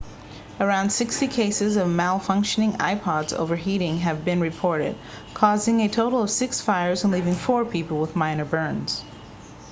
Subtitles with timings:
[0.59, 4.95] around 60 cases of malfunctioning ipods overheating have been reported
[5.35, 9.03] causing a total of six fires and leaving four people with minor burns